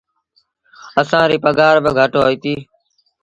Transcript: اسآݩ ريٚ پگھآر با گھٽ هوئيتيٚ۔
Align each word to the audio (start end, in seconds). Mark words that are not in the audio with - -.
اسآݩ 1.01 1.27
ريٚ 1.29 1.43
پگھآر 1.43 1.75
با 1.83 1.91
گھٽ 1.97 2.11
هوئيتيٚ۔ 2.19 2.61